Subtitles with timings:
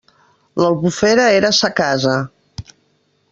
[0.61, 2.17] L'Albufera era sa casa.